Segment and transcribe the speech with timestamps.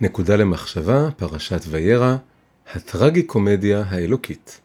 [0.00, 2.16] נקודה למחשבה, פרשת וירא,
[2.74, 4.60] הטרגי-קומדיה האלוקית.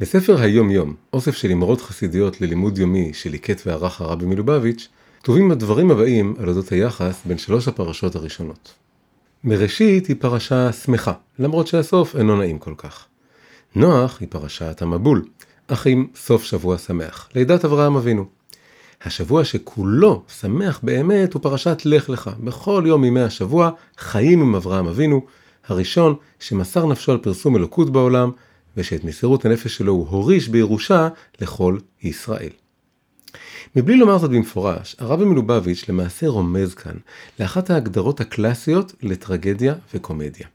[0.00, 4.88] בספר היום-יום, אוסף של אמרות חסידיות ללימוד יומי שליקט וערך הרבי מלובביץ',
[5.22, 8.74] כתובים הדברים הבאים על אודות היחס בין שלוש הפרשות הראשונות.
[9.44, 13.06] מראשית היא פרשה שמחה, למרות שהסוף אינו נעים כל כך.
[13.74, 15.24] נוח היא פרשת המבול,
[15.66, 18.24] אך עם סוף שבוע שמח, לידת אברהם אבינו.
[19.04, 22.30] השבוע שכולו שמח באמת הוא פרשת לך לך.
[22.40, 25.26] בכל יום מימי השבוע חיים עם אברהם אבינו,
[25.66, 28.30] הראשון שמסר נפשו על פרסום אלוקות בעולם,
[28.76, 31.08] ושאת מסירות הנפש שלו הוא הוריש בירושה
[31.40, 32.50] לכל ישראל.
[33.76, 36.94] מבלי לומר זאת במפורש, הרבי מלובביץ' למעשה רומז כאן
[37.40, 40.46] לאחת ההגדרות הקלאסיות לטרגדיה וקומדיה.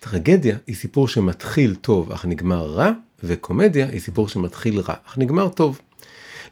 [0.00, 2.90] טרגדיה היא סיפור שמתחיל טוב אך נגמר רע,
[3.24, 5.80] וקומדיה היא סיפור שמתחיל רע אך נגמר טוב.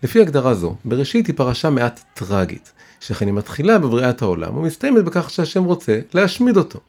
[0.03, 5.31] לפי הגדרה זו, בראשית היא פרשה מעט טרגית, שכן היא מתחילה בבריאת העולם ומסתיימת בכך
[5.31, 6.81] שהשם רוצה להשמיד אותו.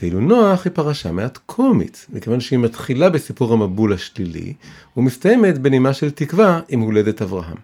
[0.00, 4.54] ואילו נוח היא פרשה מעט קומית, מכיוון שהיא מתחילה בסיפור המבול השלילי,
[4.96, 7.56] ומסתיימת בנימה של תקווה עם הולדת אברהם.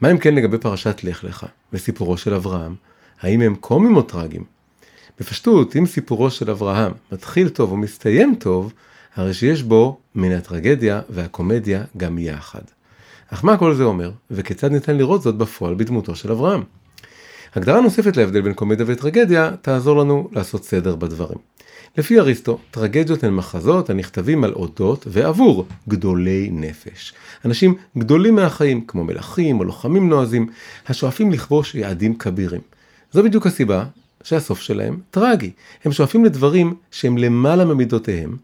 [0.00, 2.74] מה אם כן לגבי פרשת לך לך וסיפורו של אברהם?
[3.20, 4.44] האם הם קומיים או טרגיים?
[5.20, 8.72] בפשטות, אם סיפורו של אברהם מתחיל טוב ומסתיים טוב,
[9.14, 12.62] הרי שיש בו מן הטרגדיה והקומדיה גם יחד.
[13.34, 16.62] אך מה כל זה אומר, וכיצד ניתן לראות זאת בפועל בדמותו של אברהם?
[17.54, 21.38] הגדרה נוספת להבדל בין קומדיה וטרגדיה תעזור לנו לעשות סדר בדברים.
[21.98, 27.14] לפי אריסטו, טרגדיות הן מחזות הנכתבים על אודות ועבור גדולי נפש.
[27.44, 30.48] אנשים גדולים מהחיים, כמו מלכים או לוחמים נועזים,
[30.88, 32.60] השואפים לכבוש יעדים כבירים.
[33.12, 33.84] זו בדיוק הסיבה
[34.22, 35.50] שהסוף שלהם טרגי.
[35.84, 38.36] הם שואפים לדברים שהם למעלה ממידותיהם,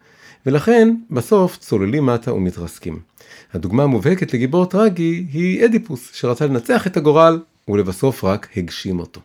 [0.46, 2.98] ולכן בסוף צוללים מטה ומתרסקים.
[3.52, 9.20] הדוגמה המובהקת לגיבור טרגי היא אדיפוס, שרצה לנצח את הגורל ולבסוף רק הגשים אותו.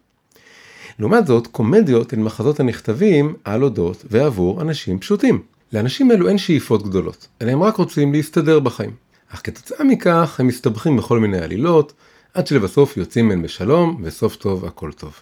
[1.00, 5.42] לעומת זאת, קומדיות הן מחזות הנכתבים על אודות ועבור אנשים פשוטים.
[5.74, 8.92] לאנשים אלו אין שאיפות גדולות, אלא הם רק רוצים להסתדר בחיים.
[9.34, 11.94] אך כתוצאה מכך הם מסתבכים בכל מיני עלילות,
[12.34, 15.14] עד שלבסוף יוצאים מהן בשלום, וסוף טוב הכל טוב.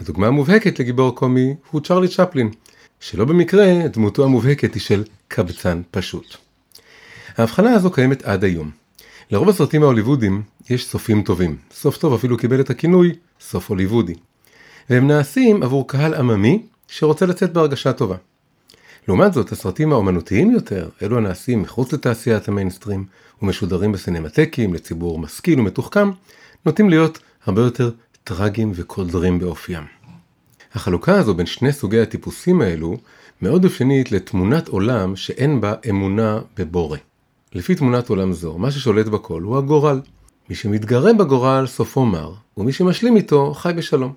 [0.00, 2.50] הדוגמה המובהקת לגיבור קומי הוא צ'רלי צ'פלין,
[3.02, 6.36] שלא במקרה דמותו המובהקת היא של קבצן פשוט.
[7.36, 8.70] ההבחנה הזו קיימת עד היום.
[9.30, 11.56] לרוב הסרטים ההוליוודים יש סופים טובים.
[11.72, 14.14] סוף טוב אפילו קיבל את הכינוי סוף הוליוודי.
[14.90, 18.16] והם נעשים עבור קהל עממי שרוצה לצאת בהרגשה טובה.
[19.08, 23.04] לעומת זאת, הסרטים האומנותיים יותר, אלו הנעשים מחוץ לתעשיית המיינסטרים
[23.42, 26.10] ומשודרים בסינמטקים לציבור משכיל ומתוחכם,
[26.66, 27.90] נוטים להיות הרבה יותר
[28.24, 30.01] טרגיים וקודרים באופיים.
[30.74, 32.96] החלוקה הזו בין שני סוגי הטיפוסים האלו
[33.42, 36.98] מאוד אופיינית לתמונת עולם שאין בה אמונה בבורא.
[37.54, 40.00] לפי תמונת עולם זו, מה ששולט בכל הוא הגורל.
[40.48, 44.12] מי שמתגרה בגורל סופו מר, ומי שמשלים איתו חי בשלום.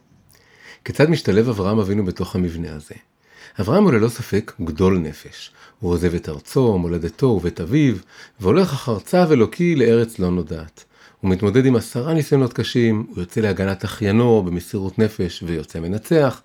[0.86, 2.96] כיצד משתלב אברהם אבינו בתוך המבנה הזה?
[3.60, 5.52] אברהם הוא ללא ספק גדול נפש.
[5.80, 7.96] הוא עוזב את ארצו, מולדתו ובית אביו,
[8.40, 10.86] והולך אחר צו אלוקי לארץ לא נודעת.
[11.22, 16.42] הוא מתמודד עם עשרה ניסיונות קשים, הוא יוצא להגנת אחיינו במסירות נפש ויוצא מנצח.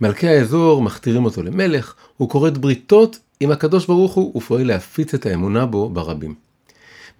[0.00, 5.26] מלכי האזור מכתירים אותו למלך, הוא כורת בריתות עם הקדוש ברוך הוא ופועל להפיץ את
[5.26, 6.34] האמונה בו ברבים.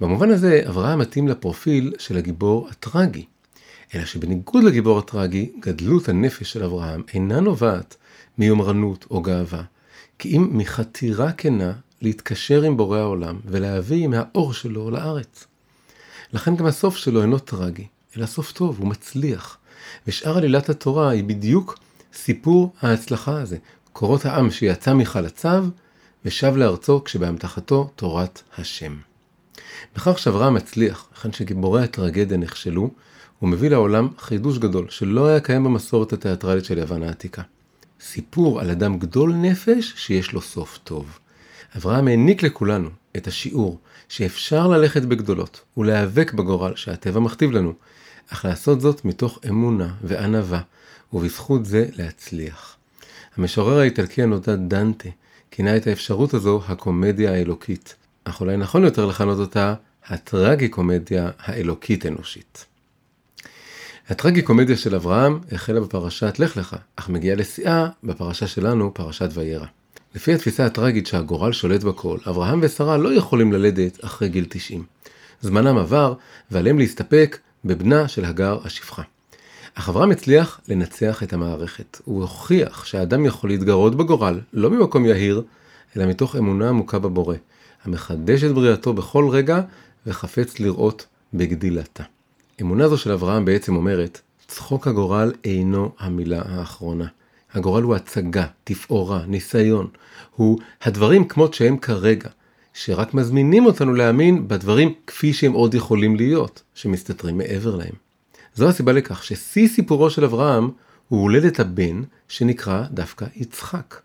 [0.00, 3.24] במובן הזה, אברהם מתאים לפרופיל של הגיבור הטרגי.
[3.94, 7.97] אלא שבניגוד לגיבור הטרגי, גדלות הנפש של אברהם אינה נובעת
[8.38, 9.62] מיומרנות או גאווה,
[10.18, 11.72] כי אם מחתירה כנה
[12.03, 15.47] להתקשר עם בורא העולם ולהביא מהאור שלו לארץ.
[16.36, 17.86] לכן גם הסוף שלו אינו טרגי,
[18.16, 19.58] אלא סוף טוב, הוא מצליח.
[20.06, 21.78] ושאר עלילת התורה היא בדיוק
[22.14, 23.56] סיפור ההצלחה הזה.
[23.92, 25.66] קורות העם שיצא מחלציו
[26.24, 28.97] ושב לארצו כשבאמתחתו תורת השם.
[29.97, 32.91] בכך שאברהם מצליח, היכן שגיבורי הטרגדיה נכשלו,
[33.38, 37.42] הוא מביא לעולם חידוש גדול שלא היה קיים במסורת התיאטרלית של יוון העתיקה.
[38.00, 41.18] סיפור על אדם גדול נפש שיש לו סוף טוב.
[41.76, 43.78] אברהם העניק לכולנו את השיעור
[44.09, 47.72] שאפשר ללכת בגדולות ולהיאבק בגורל שהטבע מכתיב לנו,
[48.32, 50.60] אך לעשות זאת מתוך אמונה וענווה,
[51.12, 52.77] ובזכות זה להצליח.
[53.37, 55.09] המשורר האיטלקי הנודע דנטה
[55.51, 59.74] כינה את האפשרות הזו הקומדיה האלוקית, אך אולי נכון יותר לכנות אותה
[60.07, 62.66] הטרגי-קומדיה האלוקית-אנושית.
[64.09, 69.66] הטרגי-קומדיה של אברהם החלה בפרשת לך לך, אך מגיעה לשיאה בפרשה שלנו, פרשת וירא.
[70.16, 74.84] לפי התפיסה הטרגית שהגורל שולט בכל, אברהם ושרה לא יכולים ללדת אחרי גיל 90.
[75.41, 76.15] זמנם עבר,
[76.51, 79.03] ועליהם להסתפק בבנה של הגר השפחה.
[79.74, 82.01] אך אברהם הצליח לנצח את המערכת.
[82.04, 85.42] הוא הוכיח שהאדם יכול להתגרות בגורל, לא ממקום יהיר,
[85.97, 87.36] אלא מתוך אמונה עמוקה בבורא,
[87.84, 89.60] המחדש את בריאתו בכל רגע
[90.07, 92.03] וחפץ לראות בגדילתה.
[92.60, 97.07] אמונה זו של אברהם בעצם אומרת, צחוק הגורל אינו המילה האחרונה.
[97.53, 99.87] הגורל הוא הצגה, תפאורה, ניסיון.
[100.37, 102.28] הוא הדברים כמות שהם כרגע,
[102.75, 107.95] שרק מזמינים אותנו להאמין בדברים כפי שהם עוד יכולים להיות, שמסתתרים מעבר להם.
[108.54, 110.71] זו הסיבה לכך ששיא סיפורו של אברהם
[111.09, 114.01] הוא הולדת הבן שנקרא דווקא יצחק.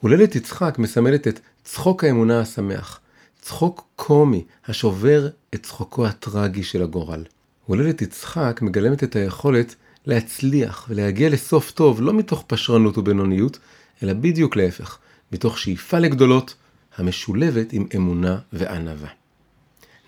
[0.00, 3.00] הולדת יצחק מסמלת את צחוק האמונה השמח,
[3.40, 7.24] צחוק קומי השובר את צחוקו הטרגי של הגורל.
[7.66, 9.74] הולדת יצחק מגלמת את היכולת
[10.06, 13.58] להצליח ולהגיע לסוף טוב לא מתוך פשרנות ובינוניות,
[14.02, 14.98] אלא בדיוק להפך,
[15.32, 16.54] מתוך שאיפה לגדולות
[16.96, 19.08] המשולבת עם אמונה וענווה.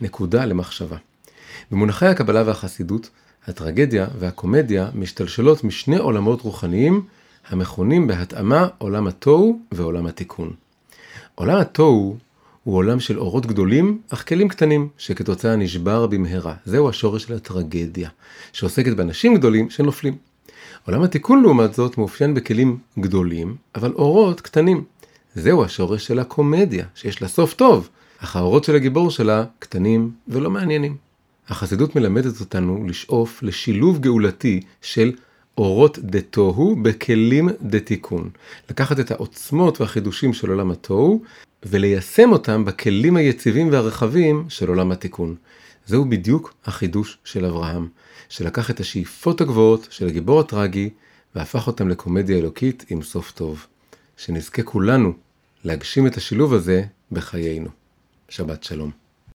[0.00, 0.96] נקודה למחשבה.
[1.70, 3.10] במונחי הקבלה והחסידות,
[3.46, 7.02] הטרגדיה והקומדיה משתלשלות משני עולמות רוחניים
[7.48, 10.52] המכונים בהתאמה עולם התוהו ועולם התיקון.
[11.34, 12.16] עולם התוהו
[12.68, 16.54] הוא עולם של אורות גדולים, אך כלים קטנים, שכתוצאה נשבר במהרה.
[16.64, 18.08] זהו השורש של הטרגדיה,
[18.52, 20.16] שעוסקת באנשים גדולים שנופלים.
[20.86, 24.84] עולם התיקון לעומת זאת מאופיין בכלים גדולים, אבל אורות קטנים.
[25.34, 27.88] זהו השורש של הקומדיה, שיש לה סוף טוב,
[28.18, 30.96] אך האורות של הגיבור שלה קטנים ולא מעניינים.
[31.48, 35.12] החסידות מלמדת אותנו לשאוף לשילוב גאולתי של
[35.58, 38.30] אורות דה תוהו בכלים דה תיקון.
[38.70, 41.22] לקחת את העוצמות והחידושים של עולם התוהו
[41.62, 45.36] וליישם אותם בכלים היציבים והרחבים של עולם התיקון.
[45.86, 47.88] זהו בדיוק החידוש של אברהם,
[48.28, 50.90] שלקח את השאיפות הגבוהות של הגיבור הטרגי
[51.34, 53.66] והפך אותם לקומדיה אלוקית עם סוף טוב.
[54.16, 55.12] שנזכה כולנו
[55.64, 57.68] להגשים את השילוב הזה בחיינו.
[58.28, 59.07] שבת שלום.